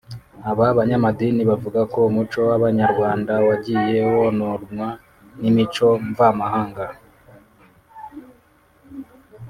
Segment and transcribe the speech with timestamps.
[0.49, 4.87] Aba banyamadini bavuga ko umuco w’Abanyarwanda wagiye wononwa
[5.39, 6.85] n’imico mvamahanga